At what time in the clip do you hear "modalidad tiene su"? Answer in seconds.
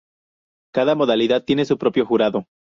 0.95-1.77